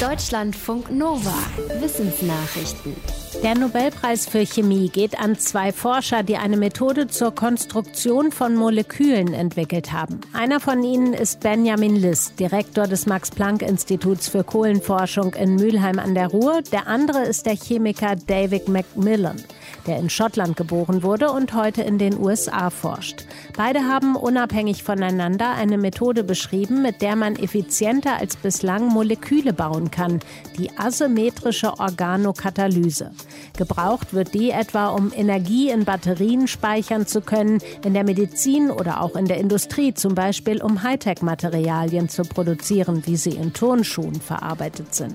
Deutschlandfunk 0.00 0.90
Nova. 0.90 1.32
Wissensnachrichten. 1.80 2.94
Der 3.42 3.54
Nobelpreis 3.54 4.26
für 4.26 4.44
Chemie 4.44 4.90
geht 4.90 5.18
an 5.18 5.38
zwei 5.38 5.72
Forscher, 5.72 6.22
die 6.22 6.36
eine 6.36 6.58
Methode 6.58 7.06
zur 7.06 7.34
Konstruktion 7.34 8.30
von 8.30 8.56
Molekülen 8.56 9.32
entwickelt 9.32 9.92
haben. 9.92 10.20
Einer 10.34 10.60
von 10.60 10.84
ihnen 10.84 11.14
ist 11.14 11.40
Benjamin 11.40 11.96
List, 11.96 12.38
Direktor 12.38 12.86
des 12.86 13.06
Max-Planck-Instituts 13.06 14.28
für 14.28 14.44
Kohlenforschung 14.44 15.32
in 15.32 15.56
Mülheim 15.56 15.98
an 15.98 16.14
der 16.14 16.26
Ruhr. 16.28 16.60
Der 16.72 16.88
andere 16.88 17.22
ist 17.22 17.46
der 17.46 17.56
Chemiker 17.56 18.16
David 18.16 18.68
Macmillan 18.68 19.42
der 19.86 19.98
in 19.98 20.10
Schottland 20.10 20.56
geboren 20.56 21.02
wurde 21.02 21.30
und 21.30 21.54
heute 21.54 21.82
in 21.82 21.98
den 21.98 22.18
USA 22.18 22.70
forscht. 22.70 23.24
Beide 23.56 23.84
haben 23.84 24.16
unabhängig 24.16 24.82
voneinander 24.82 25.50
eine 25.50 25.78
Methode 25.78 26.24
beschrieben, 26.24 26.82
mit 26.82 27.02
der 27.02 27.16
man 27.16 27.36
effizienter 27.36 28.18
als 28.18 28.36
bislang 28.36 28.88
Moleküle 28.88 29.52
bauen 29.52 29.85
kann, 29.90 30.20
die 30.58 30.70
asymmetrische 30.78 31.78
Organokatalyse. 31.78 33.10
Gebraucht 33.56 34.14
wird 34.14 34.34
die 34.34 34.50
etwa, 34.50 34.88
um 34.88 35.12
Energie 35.14 35.70
in 35.70 35.84
Batterien 35.84 36.48
speichern 36.48 37.06
zu 37.06 37.20
können, 37.20 37.60
in 37.84 37.94
der 37.94 38.04
Medizin 38.04 38.70
oder 38.70 39.00
auch 39.00 39.16
in 39.16 39.26
der 39.26 39.38
Industrie, 39.38 39.94
zum 39.94 40.14
Beispiel 40.14 40.62
um 40.62 40.82
Hightech-Materialien 40.82 42.08
zu 42.08 42.22
produzieren, 42.22 43.02
wie 43.06 43.16
sie 43.16 43.30
in 43.30 43.52
Turnschuhen 43.52 44.20
verarbeitet 44.20 44.94
sind. 44.94 45.14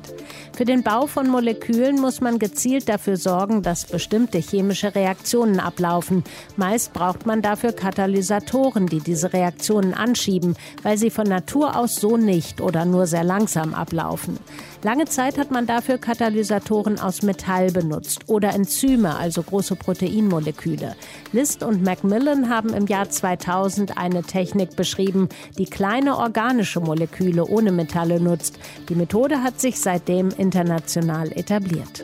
Für 0.53 0.65
den 0.65 0.83
Bau 0.83 1.07
von 1.07 1.29
Molekülen 1.29 1.99
muss 1.99 2.21
man 2.21 2.39
gezielt 2.39 2.89
dafür 2.89 3.17
sorgen, 3.17 3.61
dass 3.61 3.85
bestimmte 3.85 4.39
chemische 4.39 4.93
Reaktionen 4.95 5.59
ablaufen. 5.59 6.23
Meist 6.57 6.93
braucht 6.93 7.25
man 7.25 7.41
dafür 7.41 7.73
Katalysatoren, 7.73 8.87
die 8.87 8.99
diese 8.99 9.33
Reaktionen 9.33 9.93
anschieben, 9.93 10.55
weil 10.83 10.97
sie 10.97 11.09
von 11.09 11.27
Natur 11.27 11.75
aus 11.75 11.95
so 11.95 12.17
nicht 12.17 12.61
oder 12.61 12.85
nur 12.85 13.07
sehr 13.07 13.23
langsam 13.23 13.73
ablaufen. 13.73 14.37
Lange 14.83 15.05
Zeit 15.05 15.37
hat 15.37 15.51
man 15.51 15.67
dafür 15.67 15.97
Katalysatoren 15.97 16.99
aus 16.99 17.21
Metall 17.21 17.71
benutzt 17.71 18.21
oder 18.27 18.53
Enzyme, 18.53 19.15
also 19.15 19.43
große 19.43 19.75
Proteinmoleküle. 19.75 20.95
List 21.31 21.63
und 21.63 21.83
Macmillan 21.83 22.49
haben 22.49 22.73
im 22.73 22.87
Jahr 22.87 23.09
2000 23.09 23.97
eine 23.97 24.23
Technik 24.23 24.75
beschrieben, 24.75 25.29
die 25.57 25.65
kleine 25.65 26.17
organische 26.17 26.79
Moleküle 26.79 27.45
ohne 27.45 27.71
Metalle 27.71 28.19
nutzt. 28.19 28.57
Die 28.89 28.95
Methode 28.95 29.43
hat 29.43 29.61
sich 29.61 29.79
seitdem 29.79 30.29
international 30.29 31.31
etabliert. 31.31 32.03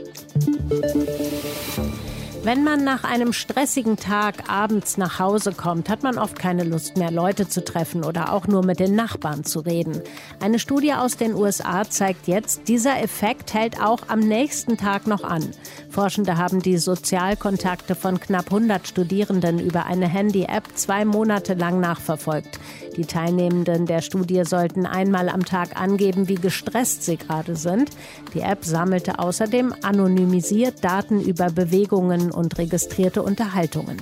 Wenn 2.48 2.64
man 2.64 2.86
nach 2.86 3.04
einem 3.04 3.34
stressigen 3.34 3.98
Tag 3.98 4.50
abends 4.50 4.96
nach 4.96 5.20
Hause 5.20 5.52
kommt, 5.52 5.90
hat 5.90 6.04
man 6.04 6.18
oft 6.18 6.40
keine 6.40 6.64
Lust 6.64 6.96
mehr, 6.96 7.12
Leute 7.12 7.50
zu 7.50 7.62
treffen 7.62 8.06
oder 8.06 8.32
auch 8.32 8.48
nur 8.48 8.64
mit 8.64 8.80
den 8.80 8.96
Nachbarn 8.96 9.44
zu 9.44 9.60
reden. 9.60 10.02
Eine 10.40 10.58
Studie 10.58 10.94
aus 10.94 11.18
den 11.18 11.34
USA 11.34 11.84
zeigt 11.84 12.26
jetzt, 12.26 12.70
dieser 12.70 13.04
Effekt 13.04 13.54
hält 13.54 13.82
auch 13.82 14.04
am 14.08 14.22
nächsten 14.22 14.78
Tag 14.78 15.08
noch 15.08 15.26
an. 15.26 15.44
Forschende 15.90 16.38
haben 16.38 16.62
die 16.62 16.78
Sozialkontakte 16.78 17.96
von 17.96 18.18
knapp 18.18 18.46
100 18.46 18.88
Studierenden 18.88 19.60
über 19.60 19.86
eine 19.86 20.08
Handy-App 20.08 20.70
zwei 20.74 21.04
Monate 21.04 21.54
lang 21.54 21.82
nachverfolgt. 21.82 22.62
Die 22.98 23.06
Teilnehmenden 23.06 23.86
der 23.86 24.02
Studie 24.02 24.44
sollten 24.44 24.88
einmal 24.88 25.30
am 25.30 25.46
Tag 25.46 25.80
angeben, 25.80 26.28
wie 26.28 26.36
gestresst 26.36 27.04
sie 27.04 27.18
gerade 27.18 27.56
sind. 27.56 27.92
Die 28.34 28.42
App 28.42 28.66
sammelte 28.66 29.20
außerdem 29.20 29.74
anonymisiert 29.84 30.84
Daten 30.84 31.22
über 31.22 31.52
Bewegungen 31.52 32.32
und 32.32 32.58
registrierte 32.58 33.22
Unterhaltungen. 33.22 33.98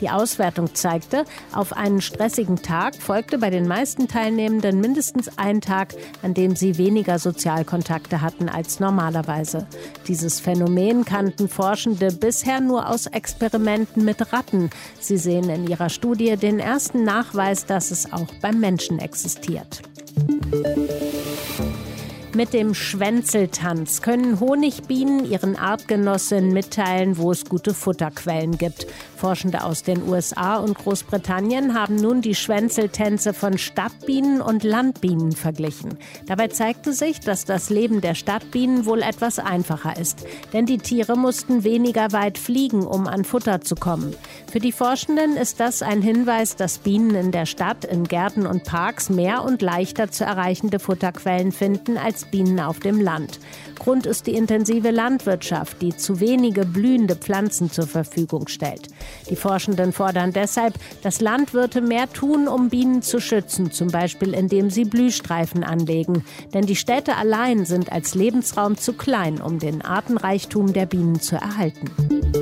Die 0.00 0.10
Auswertung 0.10 0.74
zeigte, 0.74 1.24
auf 1.52 1.72
einen 1.72 2.00
stressigen 2.00 2.56
Tag 2.56 2.96
folgte 2.96 3.38
bei 3.38 3.50
den 3.50 3.66
meisten 3.66 4.08
Teilnehmenden 4.08 4.80
mindestens 4.80 5.38
ein 5.38 5.60
Tag, 5.60 5.94
an 6.22 6.34
dem 6.34 6.54
sie 6.54 6.76
weniger 6.76 7.18
Sozialkontakte 7.18 8.20
hatten 8.20 8.48
als 8.48 8.78
normalerweise. 8.78 9.66
Dieses 10.06 10.40
Phänomen 10.40 11.04
kannten 11.04 11.48
Forschende 11.48 12.12
bisher 12.12 12.60
nur 12.60 12.88
aus 12.88 13.06
Experimenten 13.06 14.04
mit 14.04 14.32
Ratten. 14.32 14.70
Sie 15.00 15.16
sehen 15.16 15.48
in 15.48 15.66
ihrer 15.66 15.88
Studie 15.88 16.36
den 16.36 16.58
ersten 16.58 17.04
Nachweis, 17.04 17.64
dass 17.64 17.90
es 17.90 18.12
auch 18.12 18.32
beim 18.42 18.60
Menschen 18.60 18.98
existiert. 18.98 19.82
Mit 22.36 22.52
dem 22.52 22.74
Schwänzeltanz 22.74 24.02
können 24.02 24.40
Honigbienen 24.40 25.24
ihren 25.24 25.56
Artgenossinnen 25.56 26.52
mitteilen, 26.52 27.16
wo 27.16 27.32
es 27.32 27.46
gute 27.46 27.72
Futterquellen 27.72 28.58
gibt. 28.58 28.86
Forschende 29.16 29.64
aus 29.64 29.82
den 29.82 30.08
USA 30.08 30.56
und 30.56 30.76
Großbritannien 30.76 31.74
haben 31.74 31.96
nun 31.96 32.20
die 32.20 32.34
Schwänzeltänze 32.34 33.32
von 33.32 33.58
Stadtbienen 33.58 34.40
und 34.40 34.62
Landbienen 34.62 35.32
verglichen. 35.32 35.98
Dabei 36.26 36.48
zeigte 36.48 36.92
sich, 36.92 37.20
dass 37.20 37.44
das 37.44 37.70
Leben 37.70 38.00
der 38.00 38.14
Stadtbienen 38.14 38.86
wohl 38.86 39.02
etwas 39.02 39.38
einfacher 39.38 39.98
ist. 39.98 40.26
Denn 40.52 40.66
die 40.66 40.78
Tiere 40.78 41.16
mussten 41.16 41.64
weniger 41.64 42.12
weit 42.12 42.38
fliegen, 42.38 42.86
um 42.86 43.06
an 43.06 43.24
Futter 43.24 43.60
zu 43.62 43.74
kommen. 43.74 44.14
Für 44.50 44.60
die 44.60 44.72
Forschenden 44.72 45.36
ist 45.36 45.58
das 45.58 45.82
ein 45.82 46.02
Hinweis, 46.02 46.54
dass 46.54 46.78
Bienen 46.78 47.14
in 47.14 47.32
der 47.32 47.46
Stadt, 47.46 47.84
in 47.84 48.04
Gärten 48.04 48.46
und 48.46 48.64
Parks 48.64 49.08
mehr 49.08 49.42
und 49.42 49.62
leichter 49.62 50.10
zu 50.10 50.24
erreichende 50.24 50.78
Futterquellen 50.78 51.52
finden 51.52 51.96
als 51.96 52.26
Bienen 52.26 52.60
auf 52.60 52.78
dem 52.80 53.00
Land. 53.00 53.40
Grund 53.78 54.06
ist 54.06 54.26
die 54.26 54.34
intensive 54.34 54.90
Landwirtschaft, 54.90 55.80
die 55.80 55.96
zu 55.96 56.20
wenige 56.20 56.64
blühende 56.64 57.16
Pflanzen 57.16 57.70
zur 57.70 57.86
Verfügung 57.86 58.48
stellt. 58.48 58.88
Die 59.30 59.36
Forschenden 59.36 59.92
fordern 59.92 60.32
deshalb, 60.32 60.74
dass 61.02 61.20
Landwirte 61.20 61.80
mehr 61.80 62.12
tun, 62.12 62.48
um 62.48 62.68
Bienen 62.68 63.02
zu 63.02 63.20
schützen, 63.20 63.72
zum 63.72 63.88
Beispiel 63.88 64.34
indem 64.34 64.70
sie 64.70 64.84
Blühstreifen 64.84 65.64
anlegen. 65.64 66.24
Denn 66.54 66.66
die 66.66 66.76
Städte 66.76 67.16
allein 67.16 67.64
sind 67.64 67.92
als 67.92 68.14
Lebensraum 68.14 68.76
zu 68.76 68.92
klein, 68.92 69.40
um 69.40 69.58
den 69.58 69.82
Artenreichtum 69.82 70.72
der 70.72 70.86
Bienen 70.86 71.20
zu 71.20 71.36
erhalten. 71.36 72.35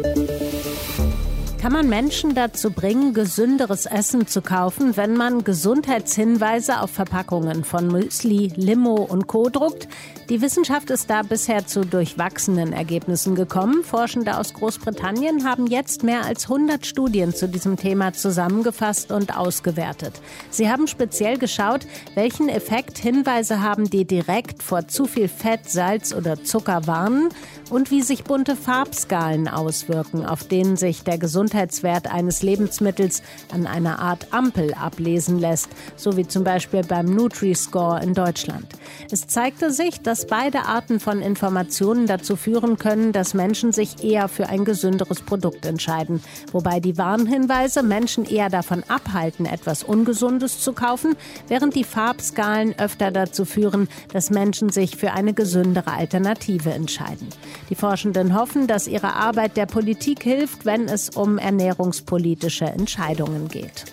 Kann 1.65 1.73
man 1.73 1.89
Menschen 1.89 2.35
dazu 2.35 2.71
bringen, 2.71 3.15
gesünderes 3.15 3.87
Essen 3.87 4.27
zu 4.27 4.43
kaufen, 4.43 4.99
wenn 4.99 5.17
man 5.17 5.45
Gesundheitshinweise 5.45 6.83
auf 6.83 6.91
Verpackungen 6.91 7.65
von 7.65 7.89
Müsli, 7.89 8.53
Limo 8.55 8.97
und 8.97 9.29
Co. 9.29 9.49
druckt? 9.49 9.89
Die 10.29 10.43
Wissenschaft 10.43 10.91
ist 10.91 11.09
da 11.09 11.23
bisher 11.23 11.67
zu 11.67 11.87
durchwachsenen 11.87 12.75
Ergebnissen 12.75 13.35
gekommen. 13.35 13.83
Forschende 13.83 14.37
aus 14.37 14.53
Großbritannien 14.53 15.49
haben 15.49 15.67
jetzt 15.67 16.03
mehr 16.03 16.27
als 16.27 16.45
100 16.51 16.85
Studien 16.85 17.35
zu 17.35 17.49
diesem 17.49 17.79
Thema 17.79 18.13
zusammengefasst 18.13 19.11
und 19.11 19.35
ausgewertet. 19.35 20.21
Sie 20.51 20.71
haben 20.71 20.87
speziell 20.87 21.39
geschaut, 21.39 21.87
welchen 22.15 22.51
Effekt 22.51 22.99
Hinweise 22.99 23.63
haben, 23.63 23.89
die 23.89 24.05
direkt 24.05 24.63
vor 24.63 24.87
zu 24.89 25.07
viel 25.07 25.29
Fett, 25.29 25.71
Salz 25.71 26.15
oder 26.15 26.45
Zucker 26.45 26.87
warnen 26.87 27.31
und 27.71 27.91
wie 27.91 28.03
sich 28.03 28.25
bunte 28.25 28.57
Farbskalen 28.57 29.49
auswirken, 29.49 30.27
auf 30.27 30.45
denen 30.45 30.77
sich 30.77 31.03
der 31.05 31.19
Gesundheitswert 31.55 32.13
eines 32.13 32.43
Lebensmittels 32.43 33.23
an 33.53 33.69
einer 33.69 34.01
Art 34.01 34.27
Ampel 34.33 34.75
ablesen 34.75 35.39
lässt, 35.39 35.69
so 35.95 36.17
wie 36.17 36.27
zum 36.27 36.43
Beispiel 36.43 36.83
beim 36.83 37.07
Nutri-Score 37.07 38.03
in 38.03 38.13
Deutschland. 38.13 38.67
Es 39.13 39.29
zeigte 39.29 39.71
sich, 39.71 40.01
dass 40.01 40.27
beide 40.27 40.63
Arten 40.63 40.99
von 40.99 41.21
Informationen 41.21 42.09
dazu 42.09 42.35
führen 42.35 42.77
können, 42.77 43.13
dass 43.13 43.35
Menschen 43.35 43.73
sich 43.73 44.03
eher 44.03 44.27
für 44.27 44.49
ein 44.49 44.65
gesünderes 44.65 45.21
Produkt 45.21 45.65
entscheiden, 45.65 46.21
wobei 46.51 46.81
die 46.81 46.99
Warnhinweise 46.99 47.85
Menschen 47.85 48.25
eher 48.25 48.51
davon 48.51 48.83
abhalten, 48.89 49.47
etwas 49.47 49.85
Ungesundes 49.85 50.61
zu 50.61 50.73
kaufen, 50.73 51.15
während 51.47 51.77
die 51.77 51.85
Farbskalen 51.85 52.77
öfter 52.81 53.13
dazu 53.13 53.45
führen, 53.45 53.89
dass 54.13 54.31
Menschen 54.31 54.71
sich 54.71 54.97
für 54.97 55.13
eine 55.13 55.35
gesündere 55.35 55.93
Alternative 55.93 56.73
entscheiden. 56.73 57.29
Die 57.71 57.77
Forschenden 57.77 58.37
hoffen, 58.37 58.67
dass 58.67 58.89
ihre 58.89 59.15
Arbeit 59.15 59.57
der 59.57 59.67
Politik 59.67 60.25
hilft, 60.25 60.65
wenn 60.65 60.89
es 60.89 61.11
um 61.11 61.39
ernährungspolitische 61.45 62.65
Entscheidungen 62.65 63.49
geht. 63.49 63.85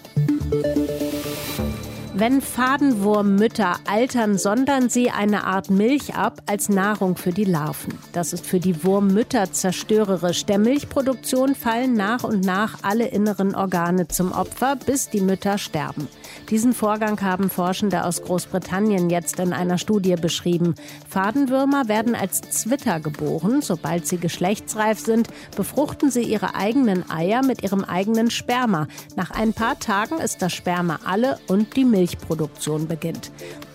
Wenn 2.22 2.40
Fadenwurmmütter 2.40 3.78
altern, 3.90 4.38
sondern 4.38 4.90
sie 4.90 5.10
eine 5.10 5.44
Art 5.44 5.72
Milch 5.72 6.14
ab 6.14 6.44
als 6.46 6.70
Nahrung 6.70 7.18
für 7.18 7.32
die 7.32 7.46
Larven. 7.46 7.98
Das 8.14 8.32
ist 8.32 8.46
für 8.46 8.60
die 8.60 8.84
Wurmmütter 8.84 9.52
zerstörerisch. 9.52 10.46
Der 10.46 10.60
Milchproduktion 10.60 11.56
fallen 11.56 11.96
nach 11.96 12.24
und 12.24 12.46
nach 12.46 12.84
alle 12.84 13.08
inneren 13.08 13.56
Organe 13.56 14.08
zum 14.08 14.34
Opfer, 14.34 14.76
bis 14.76 15.10
die 15.10 15.20
Mütter 15.22 15.58
sterben. 15.58 16.08
Diesen 16.52 16.74
Vorgang 16.74 17.20
haben 17.22 17.50
Forschende 17.50 18.06
aus 18.06 18.22
Großbritannien 18.22 19.10
jetzt 19.10 19.40
in 19.40 19.52
einer 19.52 19.80
Studie 19.80 20.16
beschrieben. 20.16 20.76
Fadenwürmer 21.10 21.88
werden 21.88 22.14
als 22.14 22.42
Zwitter 22.42 23.00
geboren. 23.00 23.64
Sobald 23.64 24.06
sie 24.06 24.18
geschlechtsreif 24.18 25.00
sind, 25.00 25.30
befruchten 25.58 26.12
sie 26.12 26.22
ihre 26.22 26.54
eigenen 26.54 27.10
Eier 27.10 27.44
mit 27.44 27.64
ihrem 27.64 27.84
eigenen 27.84 28.30
Sperma. 28.30 28.88
Nach 29.16 29.32
ein 29.32 29.54
paar 29.54 29.80
Tagen 29.80 30.20
ist 30.20 30.44
das 30.44 30.54
Sperma 30.54 31.00
alle 31.04 31.40
und 31.48 31.76
die 31.76 31.86
Milchproduktion 32.12 32.88
beginnt. 32.88 33.32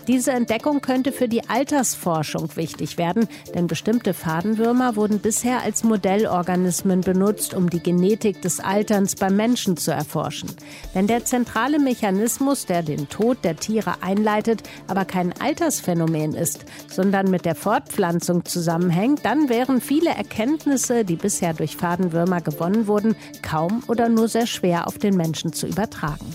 Diese 0.07 0.31
Entdeckung 0.31 0.79
könnte 0.79 1.11
für 1.11 1.27
die 1.27 1.49
Altersforschung 1.49 2.55
wichtig 2.55 2.97
werden, 2.97 3.27
denn 3.53 3.67
bestimmte 3.67 4.13
Fadenwürmer 4.13 4.95
wurden 4.95 5.19
bisher 5.19 5.63
als 5.63 5.83
Modellorganismen 5.83 7.01
benutzt, 7.01 7.53
um 7.53 7.69
die 7.69 7.81
Genetik 7.81 8.41
des 8.41 8.61
Alterns 8.61 9.15
beim 9.15 9.35
Menschen 9.35 9.75
zu 9.75 9.91
erforschen. 9.91 10.49
Wenn 10.93 11.07
der 11.07 11.25
zentrale 11.25 11.77
Mechanismus, 11.79 12.65
der 12.65 12.83
den 12.83 13.09
Tod 13.09 13.43
der 13.43 13.57
Tiere 13.57 14.01
einleitet, 14.01 14.63
aber 14.87 15.03
kein 15.03 15.33
Altersphänomen 15.41 16.33
ist, 16.33 16.65
sondern 16.89 17.29
mit 17.29 17.43
der 17.43 17.55
Fortpflanzung 17.55 18.45
zusammenhängt, 18.45 19.25
dann 19.25 19.49
wären 19.49 19.81
viele 19.81 20.11
Erkenntnisse, 20.11 21.03
die 21.03 21.17
bisher 21.17 21.53
durch 21.53 21.75
Fadenwürmer 21.75 22.39
gewonnen 22.39 22.87
wurden, 22.87 23.17
kaum 23.41 23.83
oder 23.89 24.07
nur 24.07 24.29
sehr 24.29 24.47
schwer 24.47 24.87
auf 24.87 24.97
den 24.97 25.17
Menschen 25.17 25.51
zu 25.51 25.67
übertragen. 25.67 26.25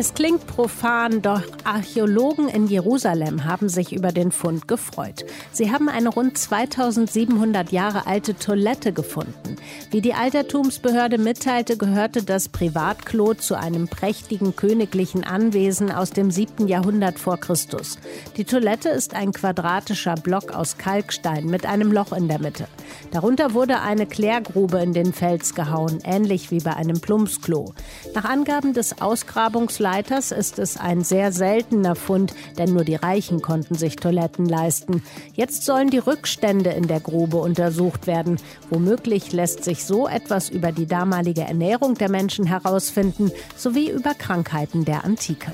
Es 0.00 0.14
klingt 0.14 0.46
profan, 0.46 1.20
doch 1.20 1.42
Archäologen 1.64 2.48
in 2.48 2.68
Jerusalem 2.68 3.44
haben 3.44 3.68
sich 3.68 3.92
über 3.92 4.12
den 4.12 4.32
Fund 4.32 4.66
gefreut. 4.66 5.26
Sie 5.52 5.70
haben 5.70 5.90
eine 5.90 6.08
rund 6.08 6.38
2700 6.38 7.70
Jahre 7.70 8.06
alte 8.06 8.34
Toilette 8.34 8.94
gefunden. 8.94 9.56
Wie 9.90 10.00
die 10.00 10.14
Altertumsbehörde 10.14 11.18
mitteilte, 11.18 11.76
gehörte 11.76 12.22
das 12.22 12.48
Privatklo 12.48 13.34
zu 13.34 13.58
einem 13.58 13.88
prächtigen 13.88 14.56
königlichen 14.56 15.22
Anwesen 15.22 15.92
aus 15.92 16.12
dem 16.12 16.30
7. 16.30 16.66
Jahrhundert 16.66 17.18
vor 17.18 17.36
Christus. 17.36 17.98
Die 18.38 18.44
Toilette 18.44 18.88
ist 18.88 19.12
ein 19.12 19.32
quadratischer 19.32 20.14
Block 20.14 20.50
aus 20.52 20.78
Kalkstein 20.78 21.44
mit 21.44 21.66
einem 21.66 21.92
Loch 21.92 22.14
in 22.14 22.26
der 22.26 22.40
Mitte. 22.40 22.68
Darunter 23.10 23.54
wurde 23.54 23.80
eine 23.80 24.06
Klärgrube 24.06 24.78
in 24.78 24.92
den 24.92 25.12
Fels 25.12 25.54
gehauen, 25.54 26.00
ähnlich 26.04 26.50
wie 26.50 26.60
bei 26.60 26.74
einem 26.74 27.00
Plumpsklo. 27.00 27.74
Nach 28.14 28.24
Angaben 28.24 28.72
des 28.72 29.00
Ausgrabungsleiters 29.00 30.32
ist 30.32 30.58
es 30.58 30.76
ein 30.76 31.02
sehr 31.02 31.32
seltener 31.32 31.94
Fund, 31.94 32.34
denn 32.58 32.72
nur 32.72 32.84
die 32.84 32.94
Reichen 32.94 33.42
konnten 33.42 33.74
sich 33.74 33.96
Toiletten 33.96 34.46
leisten. 34.46 35.02
Jetzt 35.34 35.64
sollen 35.64 35.90
die 35.90 35.98
Rückstände 35.98 36.70
in 36.70 36.86
der 36.86 37.00
Grube 37.00 37.38
untersucht 37.38 38.06
werden. 38.06 38.36
Womöglich 38.70 39.32
lässt 39.32 39.64
sich 39.64 39.84
so 39.84 40.08
etwas 40.08 40.48
über 40.48 40.72
die 40.72 40.86
damalige 40.86 41.42
Ernährung 41.42 41.94
der 41.94 42.10
Menschen 42.10 42.46
herausfinden, 42.46 43.30
sowie 43.56 43.90
über 43.90 44.14
Krankheiten 44.14 44.84
der 44.84 45.04
Antike. 45.04 45.52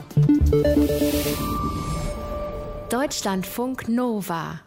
Deutschlandfunk 2.89 3.89
Nova 3.89 4.61